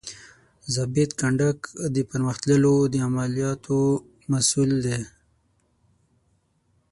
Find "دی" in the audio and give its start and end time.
4.85-4.99